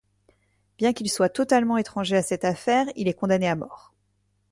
[0.79, 3.93] Bien qu'il soit totalement étranger à cette affaire, il est condamné à mort.